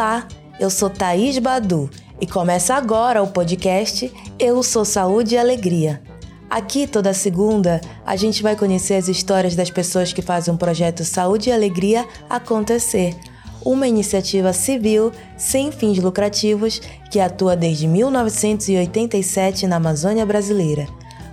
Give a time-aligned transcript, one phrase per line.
[0.00, 0.26] Olá,
[0.58, 6.00] eu sou Thaís Badu e começa agora o podcast Eu Sou Saúde e Alegria.
[6.48, 11.04] Aqui, toda segunda, a gente vai conhecer as histórias das pessoas que fazem o projeto
[11.04, 13.14] Saúde e Alegria acontecer.
[13.62, 16.80] Uma iniciativa civil sem fins lucrativos
[17.10, 20.88] que atua desde 1987 na Amazônia brasileira,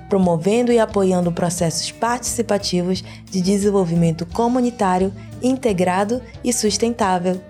[0.10, 7.42] promovendo e apoiando processos participativos de desenvolvimento comunitário, integrado e sustentável.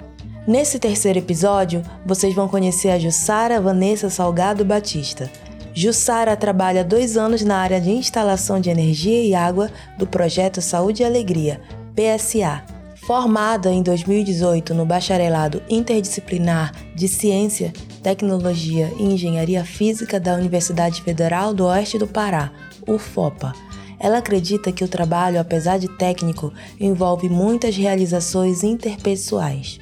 [0.48, 5.30] Nesse terceiro episódio, vocês vão conhecer a Jussara Vanessa Salgado Batista.
[5.74, 11.04] Jussara trabalha dois anos na área de instalação de energia e água do projeto Saúde
[11.04, 11.60] e Alegria,
[11.94, 12.64] PSA.
[13.06, 21.54] Formada em 2018 no Bacharelado Interdisciplinar de Ciência, Tecnologia e Engenharia Física da Universidade Federal
[21.54, 22.54] do Oeste do Pará,
[22.88, 23.54] UFOPA,
[24.00, 29.80] ela acredita que o trabalho, apesar de técnico, envolve muitas realizações interpessoais.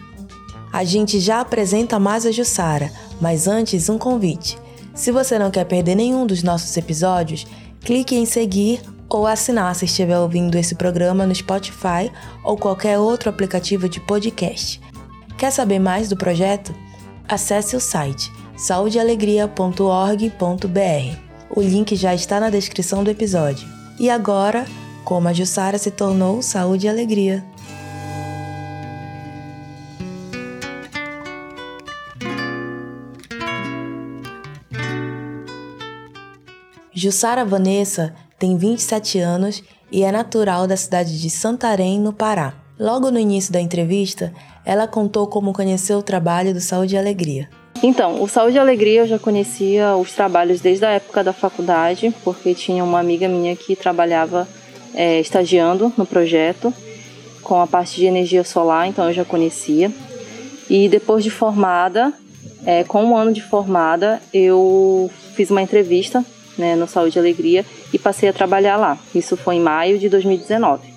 [0.76, 4.60] A gente já apresenta mais a Jussara, mas antes um convite.
[4.94, 7.48] Se você não quer perder nenhum dos nossos episódios,
[7.80, 12.12] clique em seguir ou assinar se estiver ouvindo esse programa no Spotify
[12.44, 14.82] ou qualquer outro aplicativo de podcast.
[15.38, 16.76] Quer saber mais do projeto?
[17.26, 21.18] Acesse o site saudealegria.org.br.
[21.52, 23.66] O link já está na descrição do episódio.
[23.98, 24.66] E agora,
[25.06, 27.46] como a Jussara se tornou Saúde e Alegria.
[36.98, 42.54] Jussara Vanessa tem 27 anos e é natural da cidade de Santarém, no Pará.
[42.80, 44.34] Logo no início da entrevista,
[44.66, 47.50] ela contou como conheceu o trabalho do Saúde e Alegria.
[47.84, 52.16] Então, o Saúde e Alegria eu já conhecia os trabalhos desde a época da faculdade,
[52.24, 54.48] porque tinha uma amiga minha que trabalhava
[54.94, 56.74] é, estagiando no projeto
[57.44, 59.92] com a parte de energia solar, então eu já conhecia.
[60.70, 62.14] E depois de formada,
[62.66, 66.24] é, com um ano de formada, eu fiz uma entrevista
[66.58, 68.98] né, no Saúde e Alegria e passei a trabalhar lá.
[69.14, 70.96] Isso foi em maio de 2019.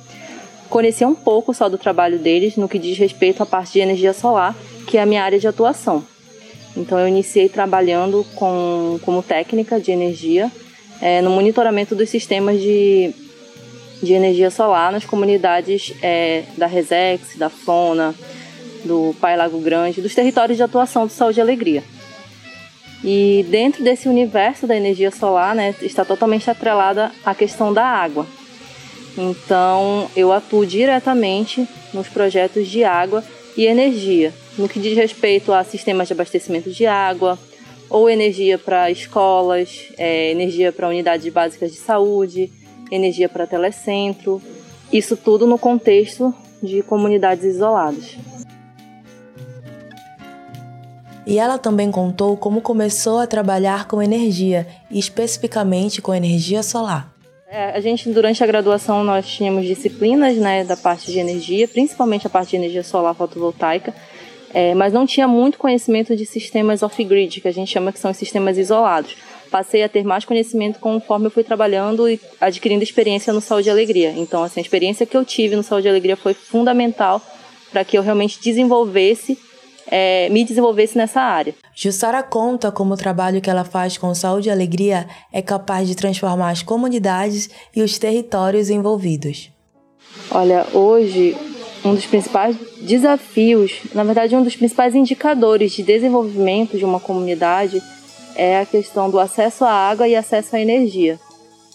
[0.69, 4.13] Conheci um pouco só do trabalho deles no que diz respeito à parte de energia
[4.13, 4.55] solar,
[4.87, 6.05] que é a minha área de atuação.
[6.77, 10.51] Então eu iniciei trabalhando com, como técnica de energia
[11.01, 13.15] é, no monitoramento dos sistemas de,
[14.03, 18.15] de energia solar nas comunidades é, da Resex, da Fona,
[18.85, 21.83] do Pai Lago Grande, dos territórios de atuação do Saúde e Alegria.
[23.03, 28.27] E dentro desse universo da energia solar, né, está totalmente atrelada a questão da água.
[29.17, 33.25] Então, eu atuo diretamente nos projetos de água
[33.57, 37.39] e energia, no que diz respeito a sistemas de abastecimento de água,
[37.91, 42.53] ou energia para escolas, é, energia para unidades básicas de saúde,
[42.91, 44.43] energia para telecentro.
[44.93, 48.17] Isso tudo no contexto de comunidades isoladas.
[51.29, 57.13] E ela também contou como começou a trabalhar com energia, e especificamente com energia solar.
[57.51, 62.27] É, a gente, durante a graduação, nós tínhamos disciplinas né, da parte de energia, principalmente
[62.27, 63.95] a parte de energia solar fotovoltaica,
[64.55, 68.15] é, mas não tinha muito conhecimento de sistemas off-grid, que a gente chama que são
[68.15, 69.15] sistemas isolados.
[69.51, 73.71] Passei a ter mais conhecimento conforme eu fui trabalhando e adquirindo experiência no Saúde e
[73.71, 74.15] Alegria.
[74.17, 77.21] Então, assim, a experiência que eu tive no Saúde e Alegria foi fundamental
[77.71, 79.39] para que eu realmente desenvolvesse
[79.91, 81.55] é, me desenvolvesse nessa área.
[81.75, 85.95] Jussara conta como o trabalho que ela faz com saúde e alegria é capaz de
[85.95, 89.51] transformar as comunidades e os territórios envolvidos.
[90.31, 91.37] Olha, hoje
[91.85, 97.81] um dos principais desafios, na verdade, um dos principais indicadores de desenvolvimento de uma comunidade
[98.35, 101.19] é a questão do acesso à água e acesso à energia.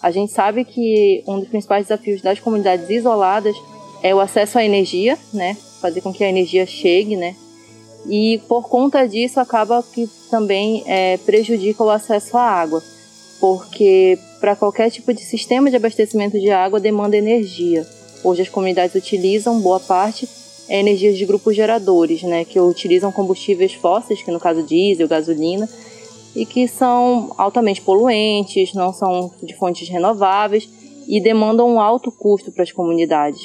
[0.02, 3.56] A gente sabe que um dos principais desafios das comunidades isoladas
[4.02, 5.56] é o acesso à energia, né?
[5.82, 7.36] Fazer com que a energia chegue, né?
[8.08, 12.82] E por conta disso acaba que também é, prejudica o acesso à água,
[13.40, 17.88] porque para qualquer tipo de sistema de abastecimento de água demanda energia.
[18.24, 20.28] Hoje as comunidades utilizam boa parte
[20.68, 25.68] é energia de grupos geradores, né, que utilizam combustíveis fósseis, que no caso diesel, gasolina,
[26.36, 30.68] e que são altamente poluentes, não são de fontes renováveis
[31.08, 33.42] e demandam um alto custo para as comunidades.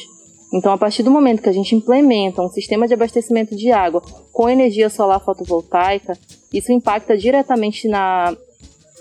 [0.53, 4.03] Então, a partir do momento que a gente implementa um sistema de abastecimento de água
[4.33, 6.19] com energia solar fotovoltaica,
[6.53, 8.35] isso impacta diretamente na,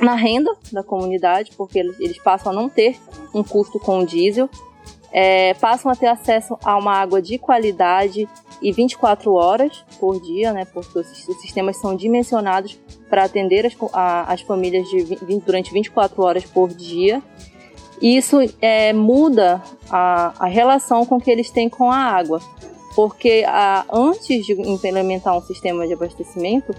[0.01, 2.97] na renda da comunidade, porque eles passam a não ter
[3.33, 4.49] um custo com o diesel,
[5.11, 8.27] é, passam a ter acesso a uma água de qualidade
[8.61, 11.07] e 24 horas por dia, né, porque os,
[11.41, 12.77] sistemas são dimensionados
[13.09, 17.21] para atender as, a, as famílias de, durante 24 horas por dia
[18.01, 22.39] isso é, muda a, a relação com que eles têm com a água.
[22.95, 26.73] porque a, antes de implementar um sistema de abastecimento,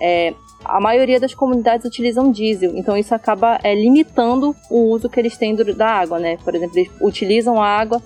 [0.00, 0.32] é,
[0.64, 5.36] a maioria das comunidades utilizam diesel, então isso acaba é, limitando o uso que eles
[5.36, 6.38] têm da água, né?
[6.42, 8.02] Por exemplo, eles utilizam a água,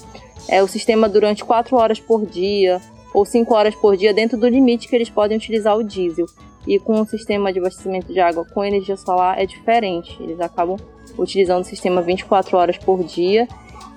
[0.49, 2.81] é, o sistema durante 4 horas por dia
[3.15, 6.27] ou 5 horas por dia dentro do limite que eles podem utilizar o diesel.
[6.67, 10.77] E com o sistema de abastecimento de água com energia solar é diferente, eles acabam
[11.19, 13.49] utilizando o sistema 24 horas por dia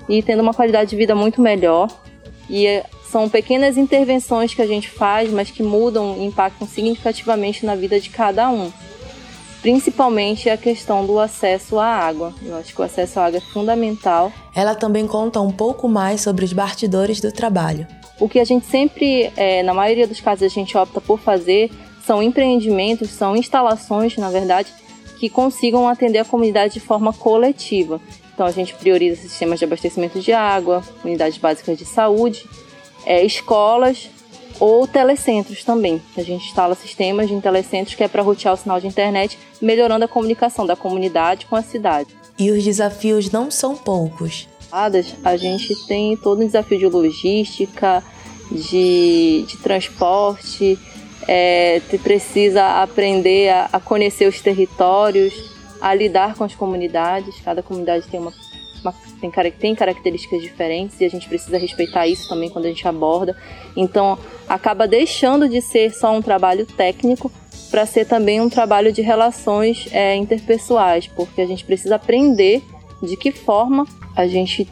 [0.08, 1.90] e tendo uma qualidade de vida muito melhor.
[2.50, 7.66] E é, são pequenas intervenções que a gente faz, mas que mudam e impactam significativamente
[7.66, 8.72] na vida de cada um.
[9.62, 12.34] Principalmente a questão do acesso à água.
[12.44, 14.32] Eu acho que o acesso à água é fundamental.
[14.54, 17.88] Ela também conta um pouco mais sobre os bastidores do trabalho.
[18.20, 21.72] O que a gente sempre, é, na maioria dos casos, a gente opta por fazer
[22.06, 24.72] são empreendimentos, são instalações, na verdade,
[25.18, 28.00] que consigam atender a comunidade de forma coletiva.
[28.34, 32.46] Então a gente prioriza sistemas de abastecimento de água, unidades básicas de saúde
[33.06, 34.10] é, escolas
[34.60, 36.02] ou telecentros também.
[36.18, 40.06] A gente instala sistemas de telecentros que é para rotear o sinal de internet, melhorando
[40.06, 42.10] a comunicação da comunidade com a cidade.
[42.38, 44.48] E os desafios não são poucos.
[45.24, 48.04] A gente tem todo um desafio de logística,
[48.52, 50.78] de, de transporte,
[51.28, 55.34] é, precisa aprender a, a conhecer os territórios,
[55.82, 57.36] a lidar com as comunidades.
[57.42, 58.34] Cada comunidade tem uma
[58.86, 62.88] uma, tem, tem características diferentes e a gente precisa respeitar isso também quando a gente
[62.88, 63.36] aborda.
[63.76, 64.18] Então,
[64.48, 67.32] acaba deixando de ser só um trabalho técnico
[67.72, 72.64] para ser também um trabalho de relações é, interpessoais, porque a gente precisa aprender
[73.02, 73.86] de que forma
[74.16, 74.68] a gente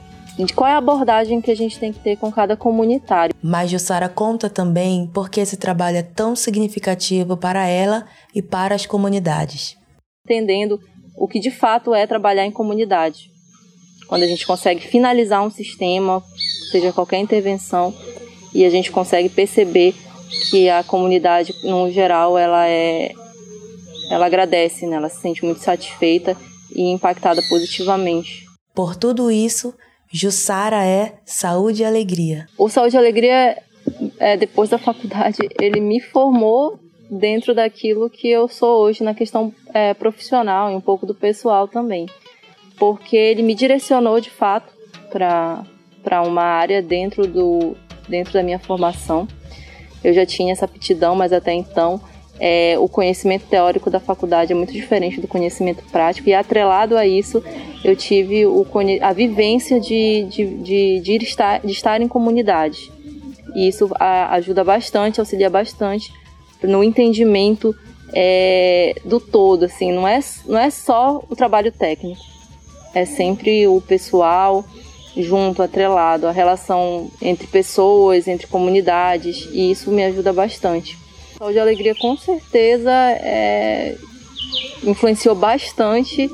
[0.56, 3.35] qual é a abordagem que a gente tem que ter com cada comunitário.
[3.41, 8.75] Mas Jussara conta também por que esse trabalho é tão significativo para ela e para
[8.75, 9.77] as comunidades.
[10.25, 10.80] Entendendo
[11.18, 13.33] o que de fato é trabalhar em comunidade
[14.07, 16.21] quando a gente consegue finalizar um sistema,
[16.71, 17.94] seja qualquer intervenção,
[18.53, 19.95] e a gente consegue perceber
[20.50, 23.12] que a comunidade, no geral, ela é
[24.12, 24.97] ela agradece, né?
[24.97, 26.38] ela se sente muito satisfeita
[26.75, 28.45] e impactada positivamente.
[28.75, 29.74] Por tudo isso,
[30.13, 32.48] Jussara é saúde e alegria.
[32.57, 33.57] O saúde e alegria,
[34.19, 36.80] é, depois da faculdade, ele me formou
[37.10, 41.68] dentro daquilo que eu sou hoje na questão é, profissional e um pouco do pessoal
[41.68, 42.07] também
[42.77, 44.74] porque ele me direcionou de fato
[45.10, 47.75] para uma área dentro, do,
[48.07, 49.27] dentro da minha formação.
[50.04, 52.01] Eu já tinha essa aptidão, mas até então
[52.39, 57.06] é, o conhecimento teórico da faculdade é muito diferente do conhecimento prático, e atrelado a
[57.06, 57.44] isso,
[57.83, 58.65] eu tive o,
[59.01, 62.91] a vivência de, de, de, de, estar, de estar em comunidade.
[63.56, 66.12] E isso ajuda bastante, auxilia bastante
[66.63, 67.75] no entendimento
[68.13, 72.21] é, do todo, assim, não é, não é só o trabalho técnico,
[72.94, 74.63] é sempre o pessoal
[75.15, 80.97] junto, atrelado, a relação entre pessoas, entre comunidades, e isso me ajuda bastante.
[81.44, 83.98] Saúde e Alegria com certeza é,
[84.81, 86.30] influenciou bastante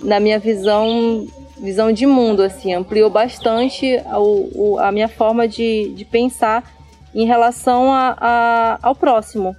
[0.00, 1.26] na minha visão
[1.60, 6.72] visão de mundo, assim, ampliou bastante a, a minha forma de, de pensar
[7.14, 9.56] em relação a, a, ao próximo.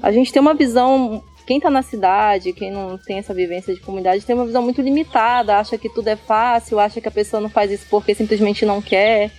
[0.00, 3.80] A gente tem uma visão quem está na cidade, quem não tem essa vivência de
[3.80, 7.40] comunidade, tem uma visão muito limitada, acha que tudo é fácil, acha que a pessoa
[7.40, 9.30] não faz isso porque simplesmente não quer.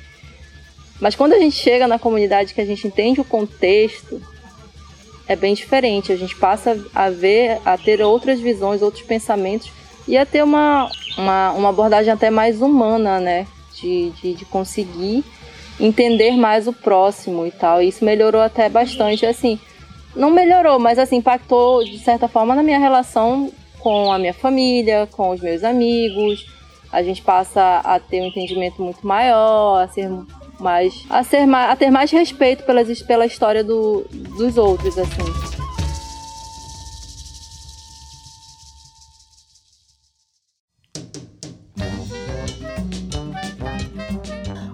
[1.01, 4.21] Mas quando a gente chega na comunidade que a gente entende o contexto,
[5.27, 6.11] é bem diferente.
[6.11, 9.71] A gente passa a ver, a ter outras visões, outros pensamentos
[10.07, 13.47] e a ter uma, uma, uma abordagem até mais humana, né?
[13.73, 15.23] De, de, de conseguir
[15.79, 17.81] entender mais o próximo e tal.
[17.81, 19.25] E isso melhorou até bastante.
[19.25, 19.59] Assim,
[20.15, 25.07] não melhorou, mas assim, impactou de certa forma na minha relação com a minha família,
[25.11, 26.45] com os meus amigos.
[26.91, 30.09] A gente passa a ter um entendimento muito maior, a ser
[30.61, 34.05] mais a ser a ter mais respeito pelas, pela história do,
[34.37, 35.51] dos outros assim.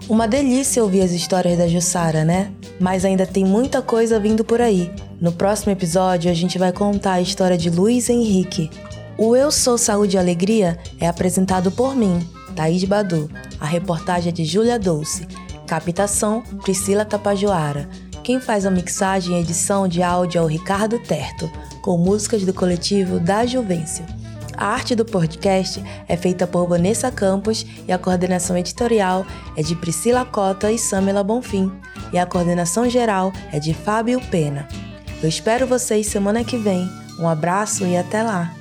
[0.10, 2.52] Uma delícia ouvir as histórias da Jussara, né?
[2.80, 4.90] Mas ainda tem muita coisa vindo por aí.
[5.20, 8.70] No próximo episódio, a gente vai contar a história de Luiz Henrique.
[9.18, 12.26] O Eu Sou Saúde e Alegria é apresentado por mim,
[12.56, 13.30] Thaís Badu.
[13.60, 15.28] A reportagem é de Júlia Dolce.
[15.68, 17.90] Captação, Priscila Tapajoara.
[18.24, 22.54] Quem faz a mixagem e edição de áudio é o Ricardo Terto, com músicas do
[22.54, 24.06] coletivo Da Juvencio.
[24.56, 29.76] A arte do podcast é feita por Vanessa Campos e a coordenação editorial é de
[29.76, 31.72] Priscila Cota e Samela Bonfim.
[32.12, 34.68] E a coordenação geral é de Fábio Pena.
[35.22, 36.90] Eu espero vocês semana que vem.
[37.20, 38.57] Um abraço e até lá!